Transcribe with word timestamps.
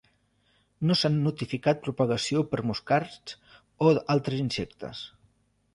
No 0.91 0.95
s'han 1.01 1.19
notificat 1.25 1.83
propagació 1.89 2.43
per 2.55 2.63
moscards 2.71 3.39
o 3.89 3.95
altres 4.17 4.45
insectes. 4.49 5.07